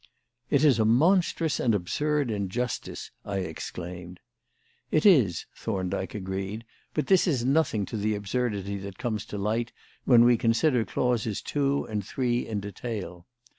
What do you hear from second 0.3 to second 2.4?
"It is a monstrous and absurd